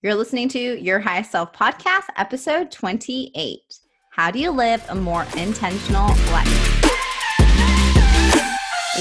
[0.00, 3.58] You're listening to Your Highest Self podcast, episode 28.
[4.12, 6.84] How do you live a more intentional life?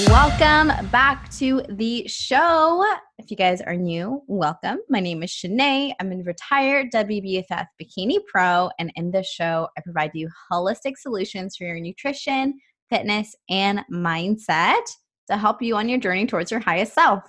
[0.07, 2.83] Welcome back to the show.
[3.19, 4.79] If you guys are new, welcome.
[4.89, 5.93] My name is Shanae.
[5.99, 11.57] I'm a retired WBFF Bikini Pro, and in this show, I provide you holistic solutions
[11.57, 12.59] for your nutrition,
[12.89, 14.81] fitness, and mindset
[15.29, 17.21] to help you on your journey towards your highest self.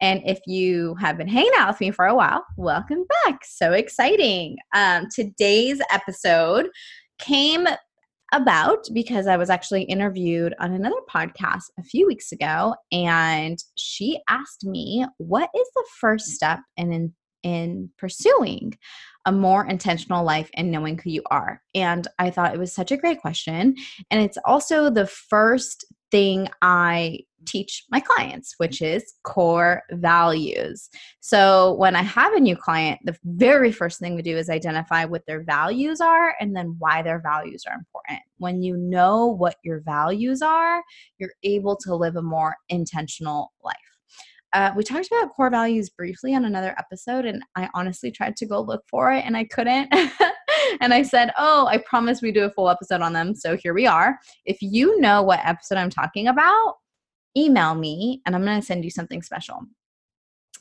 [0.00, 3.40] And if you have been hanging out with me for a while, welcome back.
[3.44, 4.56] So exciting.
[4.74, 6.68] Um, today's episode
[7.18, 7.66] came
[8.32, 14.20] about because I was actually interviewed on another podcast a few weeks ago, and she
[14.28, 18.76] asked me, What is the first step in, in, in pursuing
[19.24, 21.62] a more intentional life and knowing who you are?
[21.74, 23.76] And I thought it was such a great question.
[24.10, 30.88] And it's also the first thing I teach my clients, which is core values.
[31.20, 35.04] So when I have a new client, the very first thing we do is identify
[35.04, 38.20] what their values are and then why their values are important.
[38.38, 40.82] When you know what your values are,
[41.18, 43.76] you're able to live a more intentional life.
[44.52, 48.46] Uh, we talked about core values briefly on another episode, and I honestly tried to
[48.46, 49.92] go look for it and I couldn't.
[50.80, 53.34] and I said, Oh, I promise we do a full episode on them.
[53.34, 54.18] So here we are.
[54.44, 56.76] If you know what episode I'm talking about,
[57.36, 59.60] email me and I'm going to send you something special.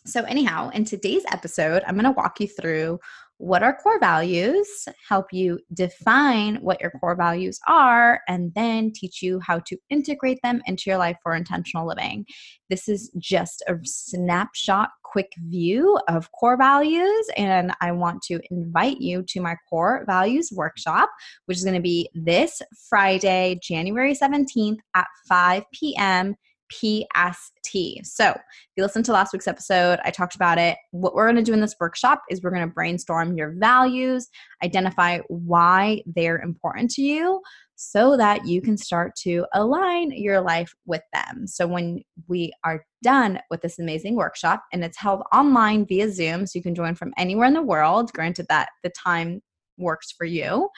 [0.07, 2.99] So, anyhow, in today's episode, I'm going to walk you through
[3.37, 4.67] what are core values,
[5.09, 10.39] help you define what your core values are, and then teach you how to integrate
[10.41, 12.25] them into your life for intentional living.
[12.69, 19.01] This is just a snapshot, quick view of core values, and I want to invite
[19.01, 21.09] you to my core values workshop,
[21.47, 26.35] which is going to be this Friday, January 17th at 5 p.m.
[26.71, 28.05] PST.
[28.05, 28.37] So, if
[28.75, 30.77] you listened to last week's episode, I talked about it.
[30.91, 34.27] What we're going to do in this workshop is we're going to brainstorm your values,
[34.63, 37.41] identify why they're important to you
[37.75, 41.45] so that you can start to align your life with them.
[41.47, 46.45] So, when we are done with this amazing workshop and it's held online via Zoom,
[46.45, 49.41] so you can join from anywhere in the world, granted that the time
[49.77, 50.69] works for you.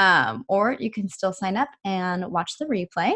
[0.00, 3.14] Um, or you can still sign up and watch the replay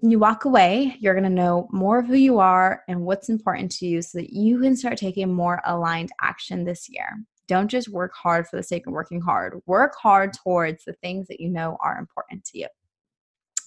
[0.00, 3.70] you walk away, you're going to know more of who you are and what's important
[3.72, 7.06] to you so that you can start taking more aligned action this year.
[7.46, 9.60] Don't just work hard for the sake of working hard.
[9.66, 12.68] Work hard towards the things that you know are important to you.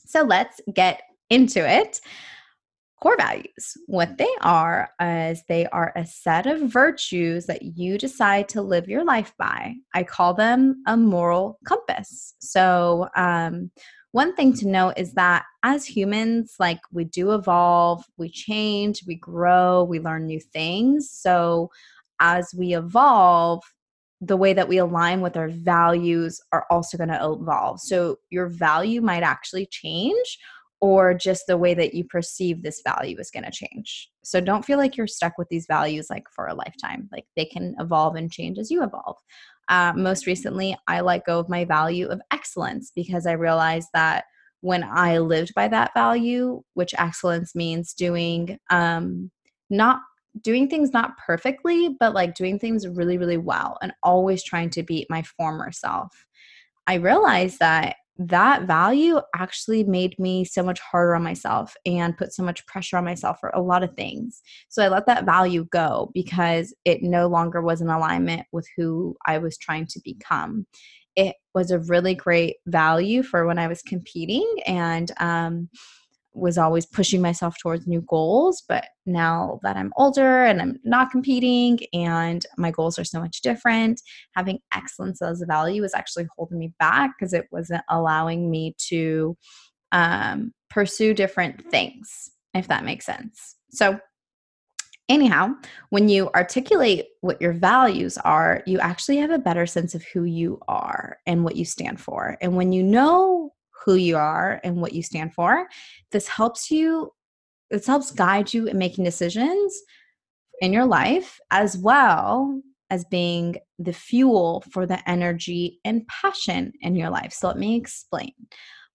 [0.05, 1.99] So let's get into it.
[3.01, 3.77] Core values.
[3.85, 8.87] What they are is they are a set of virtues that you decide to live
[8.87, 9.75] your life by.
[9.93, 12.33] I call them a moral compass.
[12.39, 13.69] So, um,
[14.17, 19.13] one thing to note is that as humans, like we do evolve, we change, we
[19.13, 21.11] grow, we learn new things.
[21.11, 21.69] So
[22.19, 23.61] as we evolve,
[24.19, 27.79] the way that we align with our values are also going to evolve.
[27.79, 30.39] So your value might actually change
[30.81, 34.09] or just the way that you perceive this value is going to change.
[34.23, 37.07] So don't feel like you're stuck with these values like for a lifetime.
[37.11, 39.17] Like they can evolve and change as you evolve.
[39.69, 44.25] Uh, most recently, I let go of my value of excellence because I realized that
[44.61, 49.31] when I lived by that value, which excellence means doing um,
[49.69, 49.99] not
[50.41, 54.83] doing things not perfectly, but like doing things really, really well and always trying to
[54.83, 56.25] beat my former self.
[56.85, 62.33] I realized that that value actually made me so much harder on myself and put
[62.33, 64.41] so much pressure on myself for a lot of things.
[64.69, 69.15] So I let that value go because it no longer was in alignment with who
[69.25, 70.65] I was trying to become.
[71.15, 75.69] It was a really great value for when I was competing and um,
[76.37, 78.63] was always pushing myself towards new goals.
[78.67, 83.41] But now that I'm older and I'm not competing and my goals are so much
[83.41, 84.01] different,
[84.35, 88.75] having excellence as a value was actually holding me back because it wasn't allowing me
[88.89, 89.35] to
[89.91, 93.55] um, pursue different things, if that makes sense.
[93.71, 93.99] So,
[95.09, 95.53] anyhow,
[95.89, 100.23] when you articulate what your values are, you actually have a better sense of who
[100.23, 102.37] you are and what you stand for.
[102.41, 105.67] And when you know who you are and what you stand for.
[106.11, 107.11] This helps you,
[107.69, 109.81] this helps guide you in making decisions
[110.61, 116.95] in your life as well as being the fuel for the energy and passion in
[116.95, 117.33] your life.
[117.33, 118.31] So let me explain.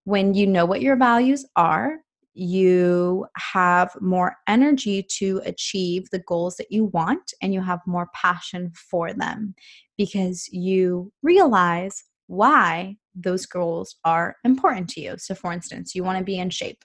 [0.05, 1.99] When you know what your values are,
[2.35, 8.09] you have more energy to achieve the goals that you want and you have more
[8.15, 9.55] passion for them
[9.99, 15.17] because you realize why those goals are important to you.
[15.19, 16.85] So, for instance, you want to be in shape.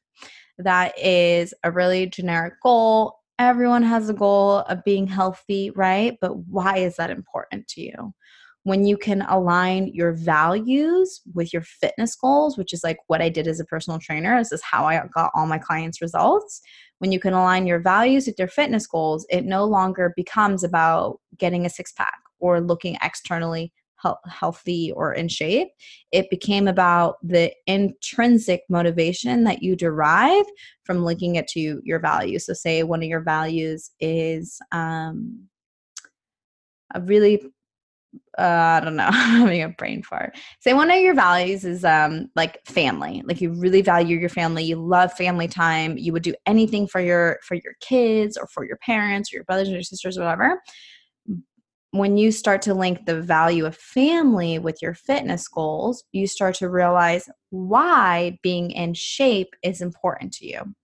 [0.57, 3.19] That is a really generic goal.
[3.39, 6.17] everyone has a goal of being healthy, right?
[6.19, 8.13] But why is that important to you?
[8.63, 13.29] When you can align your values with your fitness goals, which is like what I
[13.29, 16.61] did as a personal trainer, this is how I got all my clients' results.
[16.97, 21.19] When you can align your values with your fitness goals, it no longer becomes about
[21.37, 23.71] getting a six pack or looking externally
[24.29, 25.69] healthy or in shape.
[26.11, 30.45] It became about the intrinsic motivation that you derive
[30.83, 32.45] from linking it to your values.
[32.45, 35.47] So, say one of your values is um,
[36.93, 37.41] a really
[38.37, 40.37] uh, I don't know, having a brain fart.
[40.59, 43.23] Say one of your values is um like family.
[43.25, 44.63] Like you really value your family.
[44.63, 45.97] You love family time.
[45.97, 49.43] You would do anything for your for your kids or for your parents or your
[49.45, 50.61] brothers or your sisters, or whatever
[51.99, 56.55] when you start to link the value of family with your fitness goals, you start
[56.55, 60.75] to realize why being in shape is important to you.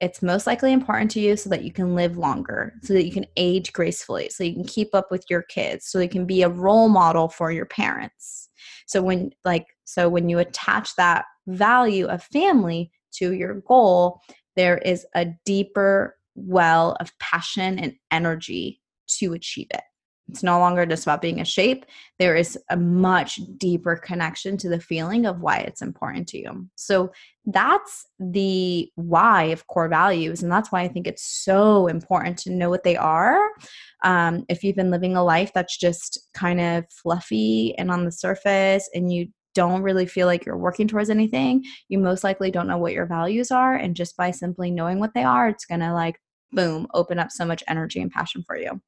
[0.00, 3.12] It's most likely important to you so that you can live longer, so that you
[3.12, 6.42] can age gracefully, so you can keep up with your kids, so you can be
[6.42, 8.48] a role model for your parents.
[8.86, 14.20] So when like so when you attach that value of family to your goal,
[14.56, 18.79] there is a deeper well of passion and energy
[19.18, 19.82] to achieve it.
[20.30, 21.84] It's no longer just about being a shape.
[22.18, 26.68] There is a much deeper connection to the feeling of why it's important to you.
[26.76, 27.10] So
[27.46, 30.42] that's the why of core values.
[30.42, 33.40] And that's why I think it's so important to know what they are.
[34.04, 38.12] Um, if you've been living a life that's just kind of fluffy and on the
[38.12, 42.68] surface and you don't really feel like you're working towards anything, you most likely don't
[42.68, 43.74] know what your values are.
[43.74, 46.20] And just by simply knowing what they are, it's going to like
[46.52, 48.80] boom, open up so much energy and passion for you.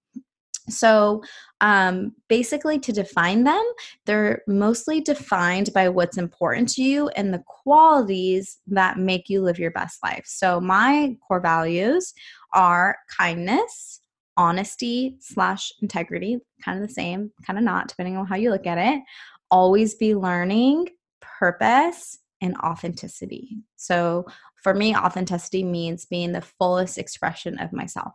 [0.68, 1.22] So,
[1.60, 3.62] um, basically, to define them,
[4.06, 9.58] they're mostly defined by what's important to you and the qualities that make you live
[9.58, 10.24] your best life.
[10.26, 12.14] So, my core values
[12.54, 14.00] are kindness,
[14.36, 18.66] honesty slash integrity, kind of the same, kind of not, depending on how you look
[18.66, 19.02] at it.
[19.50, 20.88] Always be learning,
[21.20, 23.56] purpose, and authenticity.
[23.76, 24.26] So,
[24.62, 28.14] for me, authenticity means being the fullest expression of myself.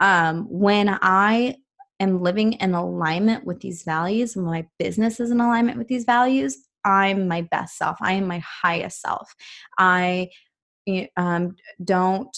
[0.00, 1.56] Um, when I
[2.00, 6.04] am living in alignment with these values, when my business is in alignment with these
[6.04, 7.98] values, I'm my best self.
[8.00, 9.34] I am my highest self.
[9.78, 10.30] I
[11.16, 12.36] um, don't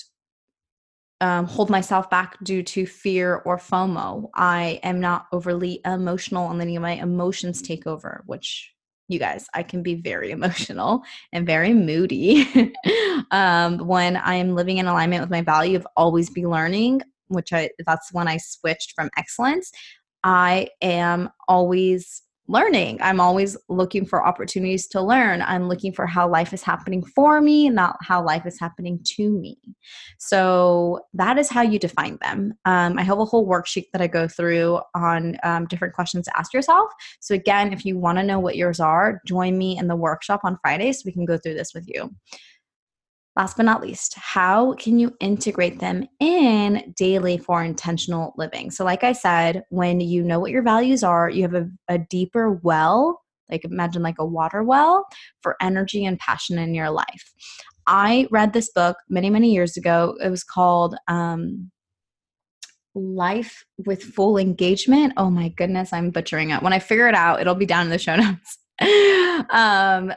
[1.21, 4.31] um, hold myself back due to fear or FOMO.
[4.35, 8.73] I am not overly emotional and letting my emotions take over, which
[9.09, 11.03] you guys, I can be very emotional
[11.33, 12.73] and very moody.
[13.31, 17.53] um, when I am living in alignment with my value of always be learning, which
[17.53, 19.73] I that's when I switched from excellence.
[20.25, 22.99] I am always learning.
[23.03, 25.43] I'm always looking for opportunities to learn.
[25.43, 29.31] I'm looking for how life is happening for me, not how life is happening to
[29.31, 29.59] me.
[30.19, 32.55] So that is how you define them.
[32.65, 36.39] Um, I have a whole worksheet that I go through on um, different questions to
[36.39, 36.91] ask yourself.
[37.21, 40.41] So, again, if you want to know what yours are, join me in the workshop
[40.43, 42.15] on Friday so we can go through this with you.
[43.39, 48.73] Last but not least, how can you integrate them in daily for intentional living?
[48.73, 51.99] So, like I said, when you know what your values are, you have a, a
[51.99, 55.07] deeper well, like imagine like a water well
[55.41, 57.33] for energy and passion in your life.
[57.87, 60.17] I read this book many, many years ago.
[60.21, 61.71] It was called um,
[62.97, 65.13] Life with Full Engagement.
[65.17, 66.61] Oh my goodness, I'm butchering it.
[66.61, 68.17] When I figure it out, it'll be down in the show
[68.81, 69.47] notes.
[69.51, 70.13] um,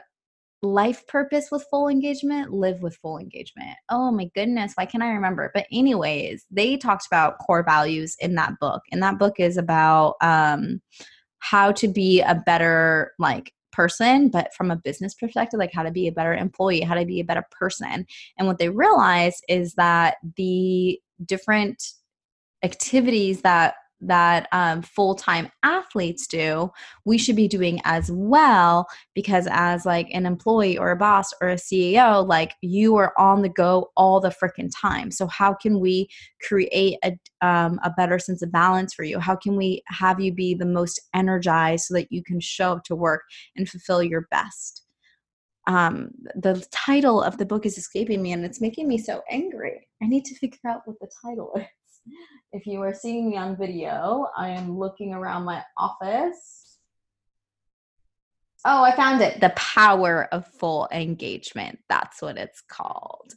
[0.62, 3.76] life purpose with full engagement, live with full engagement.
[3.90, 5.50] Oh my goodness, why can't I remember?
[5.52, 8.82] But anyways, they talked about core values in that book.
[8.92, 10.80] And that book is about um
[11.40, 15.90] how to be a better like person, but from a business perspective, like how to
[15.90, 18.06] be a better employee, how to be a better person.
[18.38, 21.82] And what they realize is that the different
[22.62, 26.70] activities that that um, full-time athletes do
[27.04, 31.48] we should be doing as well because as like an employee or a boss or
[31.48, 35.10] a ceo like you are on the go all the freaking time.
[35.10, 36.08] So how can we
[36.46, 39.18] create a, um, a better sense of balance for you?
[39.18, 42.84] How can we have you be the most energized so that you can show up
[42.84, 43.22] to work
[43.56, 44.82] and fulfill your best?
[45.68, 49.86] Um, the title of the book is escaping me and it's making me so angry.
[50.02, 51.66] I need to figure out what the title is
[52.52, 56.78] if you are seeing me on video, I am looking around my office.
[58.64, 59.40] Oh, I found it.
[59.40, 61.78] The power of full engagement.
[61.88, 63.32] That's what it's called.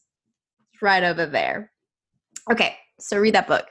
[0.82, 1.72] Right over there.
[2.52, 3.66] Okay, so read that book.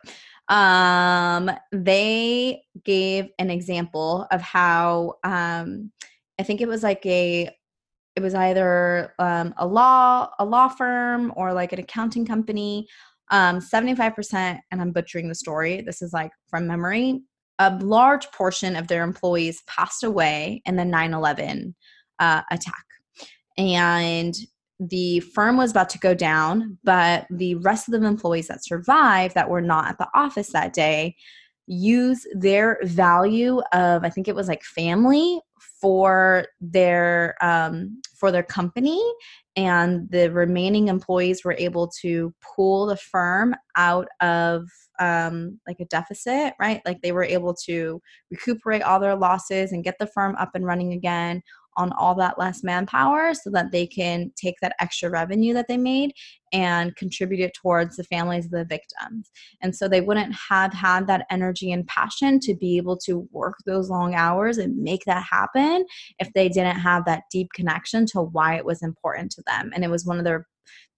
[0.48, 5.92] Um, they gave an example of how um,
[6.38, 7.50] I think it was like a
[8.16, 12.86] it was either um, a law a law firm or like an accounting company
[13.30, 17.22] um, 75%, and I'm butchering the story, this is like from memory,
[17.58, 21.74] a large portion of their employees passed away in the 9 11
[22.18, 22.84] uh, attack.
[23.56, 24.34] And
[24.80, 29.34] the firm was about to go down, but the rest of the employees that survived
[29.34, 31.14] that were not at the office that day
[31.66, 35.40] use their value of i think it was like family
[35.84, 39.02] for their um, for their company
[39.54, 44.66] and the remaining employees were able to pull the firm out of
[44.98, 46.80] um, like a deficit right?
[46.86, 48.00] Like they were able to
[48.30, 51.42] recuperate all their losses and get the firm up and running again
[51.76, 55.76] on all that less manpower so that they can take that extra revenue that they
[55.76, 56.12] made
[56.52, 59.30] and contribute it towards the families of the victims.
[59.60, 63.56] And so they wouldn't have had that energy and passion to be able to work
[63.66, 65.84] those long hours and make that happen
[66.18, 69.72] if they didn't have that deep connection to why it was important to them.
[69.74, 70.46] And it was one of their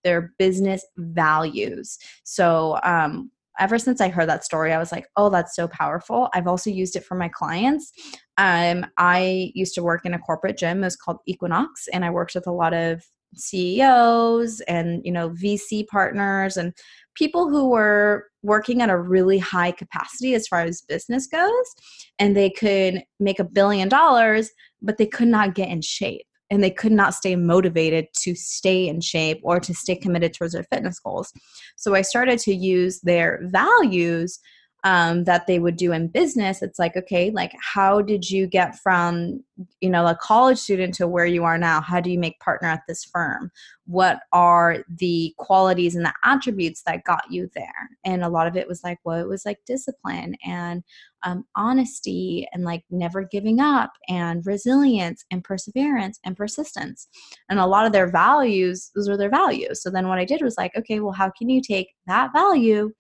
[0.04, 1.99] their business values.
[2.23, 6.28] So um, ever since I heard that story, I was like, oh, that's so powerful.
[6.34, 7.92] I've also used it for my clients.
[8.38, 10.78] Um, I used to work in a corporate gym.
[10.78, 13.02] It was called Equinox, and I worked with a lot of
[13.34, 16.72] CEOs and you know VC partners and
[17.14, 21.75] people who were working at a really high capacity as far as business goes,
[22.18, 24.50] and they could make a billion dollars,
[24.82, 28.88] but they could not get in shape and they could not stay motivated to stay
[28.88, 31.33] in shape or to stay committed towards their fitness goals.
[31.76, 34.38] So I started to use their values
[34.85, 38.78] um, that they would do in business it's like okay like how did you get
[38.78, 39.42] from
[39.80, 41.80] you know a college student to where you are now?
[41.80, 43.50] How do you make partner at this firm?
[43.87, 47.90] What are the qualities and the attributes that got you there?
[48.04, 50.83] And a lot of it was like well it was like discipline and
[51.23, 57.09] um, honesty and like never giving up and resilience and perseverance and persistence.
[57.49, 59.83] And a lot of their values those were their values.
[59.83, 62.92] So then what i did was like okay well how can you take that value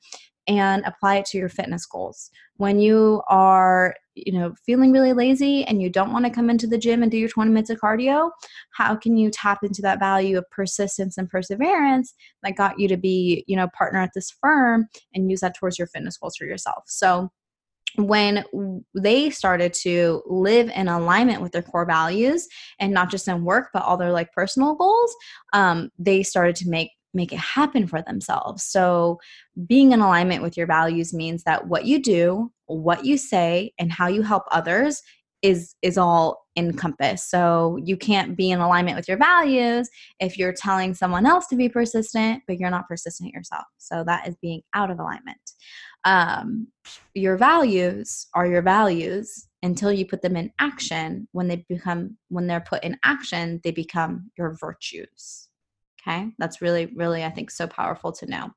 [0.48, 2.30] and apply it to your fitness goals.
[2.56, 6.66] When you are, you know, feeling really lazy and you don't want to come into
[6.66, 8.30] the gym and do your 20 minutes of cardio,
[8.72, 12.96] how can you tap into that value of persistence and perseverance that got you to
[12.96, 16.46] be, you know, partner at this firm and use that towards your fitness goals for
[16.46, 16.84] yourself?
[16.86, 17.30] So
[17.96, 18.44] when
[18.94, 22.46] they started to live in alignment with their core values
[22.78, 25.14] and not just in work but all their like personal goals
[25.52, 28.62] um, they started to make make it happen for themselves.
[28.62, 29.18] So,
[29.66, 33.90] being in alignment with your values means that what you do, what you say, and
[33.90, 35.02] how you help others
[35.42, 37.30] is is all encompassed.
[37.30, 39.88] So, you can't be in alignment with your values
[40.20, 43.64] if you're telling someone else to be persistent, but you're not persistent yourself.
[43.78, 45.40] So, that is being out of alignment.
[46.04, 46.68] Um,
[47.14, 51.26] your values are your values until you put them in action.
[51.32, 55.48] When they become, when they're put in action, they become your virtues.
[56.06, 58.50] Okay, that's really, really, I think, so powerful to know.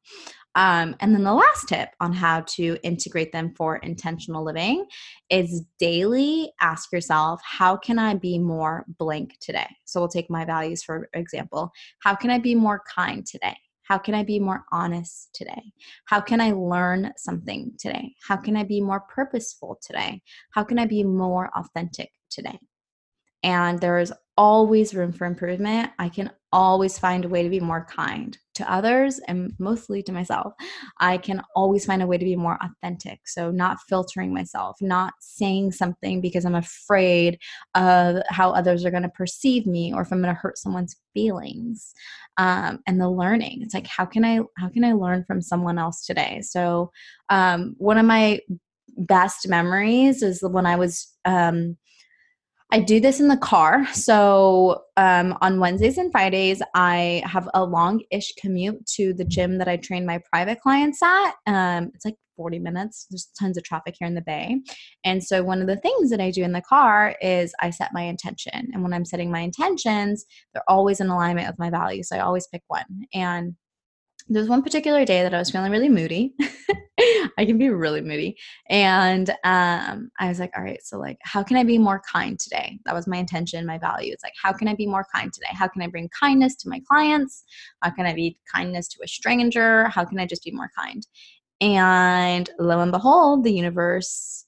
[0.56, 4.86] Um, and then the last tip on how to integrate them for intentional living
[5.30, 9.68] is daily ask yourself, how can I be more blank today?
[9.86, 11.72] So we'll take my values for example.
[12.00, 13.56] How can I be more kind today?
[13.84, 15.72] How can I be more honest today?
[16.06, 18.14] How can I learn something today?
[18.28, 20.22] How can I be more purposeful today?
[20.52, 22.60] How can I be more authentic today?
[23.44, 25.92] And there is always room for improvement.
[25.98, 30.12] I can always find a way to be more kind to others and mostly to
[30.12, 30.54] myself.
[31.00, 33.22] I can always find a way to be more authentic.
[33.26, 37.40] So, not filtering myself, not saying something because I'm afraid
[37.76, 40.96] of how others are going to perceive me or if I'm going to hurt someone's
[41.14, 41.94] feelings.
[42.38, 45.78] Um, and the learning, it's like, how can I, how can I learn from someone
[45.78, 46.42] else today?
[46.42, 46.92] So,
[47.30, 48.40] um, one of my
[48.98, 51.78] best memories is when I was, um,
[52.72, 53.88] I do this in the car.
[53.94, 59.58] So um, on Wednesdays and Fridays, I have a long ish commute to the gym
[59.58, 61.32] that I train my private clients at.
[61.48, 63.08] Um, it's like 40 minutes.
[63.10, 64.62] There's tons of traffic here in the Bay.
[65.04, 67.92] And so one of the things that I do in the car is I set
[67.92, 68.70] my intention.
[68.72, 72.10] And when I'm setting my intentions, they're always in alignment with my values.
[72.10, 72.86] So I always pick one.
[73.14, 73.56] And
[74.30, 76.36] there's one particular day that I was feeling really moody.
[77.38, 78.38] I can be really moody.
[78.70, 82.40] And um, I was like, all right, so like, how can I be more kind
[82.40, 82.80] today?
[82.86, 84.14] That was my intention, my value.
[84.14, 85.48] It's like, how can I be more kind today?
[85.52, 87.44] How can I bring kindness to my clients?
[87.82, 89.88] How can I be kindness to a stranger?
[89.88, 91.06] How can I just be more kind?
[91.62, 94.46] And lo and behold, the universe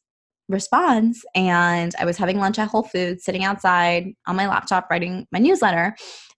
[0.48, 1.26] responds.
[1.34, 5.40] And I was having lunch at Whole Foods, sitting outside on my laptop writing my
[5.40, 5.96] newsletter.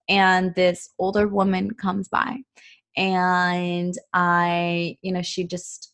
[0.07, 2.37] And this older woman comes by
[2.95, 5.93] and I, you know, she just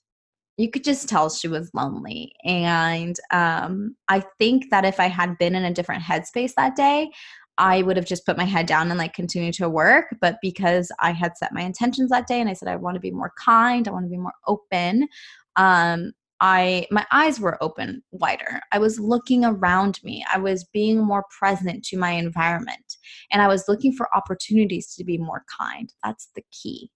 [0.57, 2.33] you could just tell she was lonely.
[2.43, 7.11] And um, I think that if I had been in a different headspace that day,
[7.57, 10.15] I would have just put my head down and like continue to work.
[10.19, 13.01] But because I had set my intentions that day and I said, I want to
[13.01, 15.07] be more kind, I want to be more open,
[15.55, 18.61] um, I my eyes were open wider.
[18.71, 20.25] I was looking around me.
[20.31, 22.97] I was being more present to my environment
[23.31, 25.91] and I was looking for opportunities to be more kind.
[26.03, 26.91] That's the key.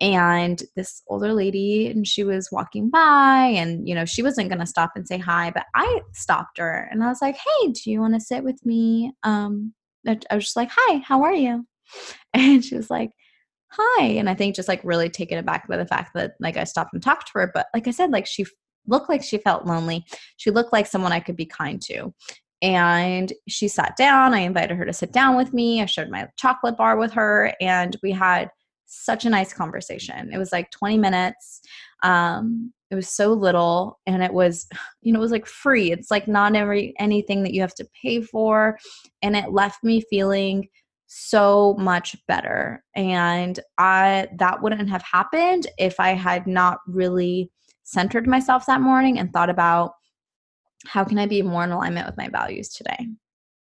[0.00, 4.60] And this older lady and she was walking by and you know, she wasn't going
[4.60, 7.90] to stop and say hi, but I stopped her and I was like, "Hey, do
[7.90, 9.74] you want to sit with me?" Um
[10.06, 11.66] I was just like, "Hi, how are you?"
[12.34, 13.10] And she was like,
[13.76, 16.62] hi and i think just like really taken aback by the fact that like i
[16.64, 18.44] stopped and talked to her but like i said like she
[18.86, 20.04] looked like she felt lonely.
[20.36, 22.12] She looked like someone I could be kind to.
[22.62, 24.32] And she sat down.
[24.32, 25.82] I invited her to sit down with me.
[25.82, 28.50] I shared my chocolate bar with her, and we had
[28.86, 30.32] such a nice conversation.
[30.32, 31.60] It was like 20 minutes.
[32.02, 34.66] Um, it was so little, and it was,
[35.02, 35.90] you know, it was like free.
[35.90, 38.78] It's like not every anything that you have to pay for,
[39.20, 40.68] and it left me feeling
[41.06, 42.82] so much better.
[42.96, 47.50] And I that wouldn't have happened if I had not really
[47.84, 49.92] centered myself that morning and thought about
[50.86, 53.06] how can I be more in alignment with my values today.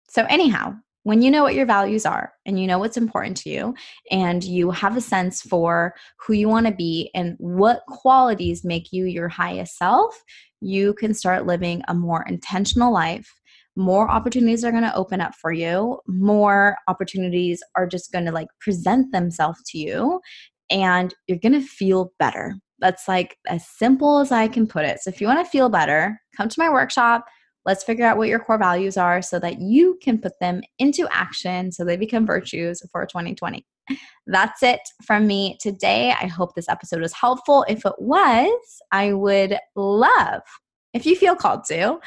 [0.09, 3.49] So, anyhow, when you know what your values are and you know what's important to
[3.49, 3.73] you
[4.11, 8.91] and you have a sense for who you want to be and what qualities make
[8.91, 10.21] you your highest self,
[10.61, 13.33] you can start living a more intentional life.
[13.75, 15.99] More opportunities are going to open up for you.
[16.07, 20.19] More opportunities are just going to like present themselves to you
[20.69, 22.55] and you're going to feel better.
[22.79, 24.99] That's like as simple as I can put it.
[25.01, 27.25] So if you want to feel better, come to my workshop.
[27.65, 31.07] Let's figure out what your core values are so that you can put them into
[31.11, 33.65] action so they become virtues for 2020.
[34.27, 36.11] That's it from me today.
[36.11, 37.65] I hope this episode was helpful.
[37.67, 40.41] If it was, I would love
[40.93, 41.99] if you feel called to,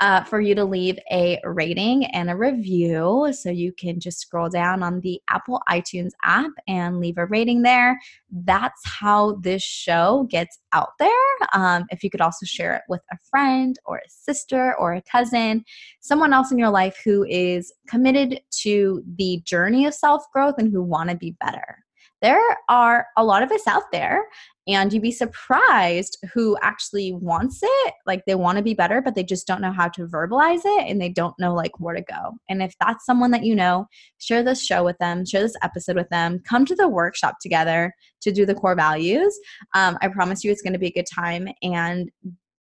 [0.00, 3.32] uh, for you to leave a rating and a review.
[3.32, 7.62] So you can just scroll down on the Apple iTunes app and leave a rating
[7.62, 7.98] there.
[8.30, 11.08] That's how this show gets out there.
[11.54, 15.02] Um, if you could also share it with a friend or a sister or a
[15.02, 15.64] cousin,
[16.00, 20.70] someone else in your life who is committed to the journey of self growth and
[20.70, 21.78] who want to be better
[22.22, 24.24] there are a lot of us out there
[24.66, 27.94] and you'd be surprised who actually wants it.
[28.06, 30.88] Like they want to be better but they just don't know how to verbalize it
[30.88, 32.32] and they don't know like where to go.
[32.48, 33.86] And if that's someone that you know
[34.18, 37.92] share this show with them share this episode with them come to the workshop together
[38.22, 39.38] to do the core values.
[39.74, 42.10] Um, i promise you it's going to be a good time and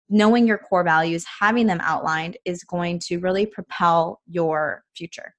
[0.08, 5.34] knowing your core values having them outlined is going to really propel your future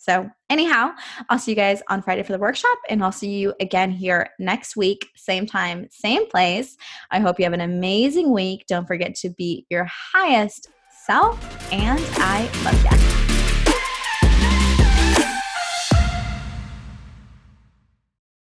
[0.00, 0.92] so, anyhow,
[1.28, 4.30] I'll see you guys on Friday for the workshop, and I'll see you again here
[4.38, 6.78] next week, same time, same place.
[7.10, 8.64] I hope you have an amazing week.
[8.66, 10.68] Don't forget to be your highest
[11.04, 11.38] self,
[11.70, 13.19] and I love you.